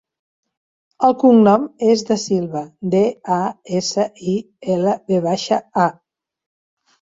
El 1.09 1.11
cognom 1.23 1.67
és 1.95 2.03
Dasilva: 2.07 2.63
de, 2.95 3.01
a, 3.35 3.37
essa, 3.81 4.07
i, 4.33 4.35
ela, 4.79 4.97
ve 5.13 5.21
baixa, 5.29 5.61
a. 5.85 5.85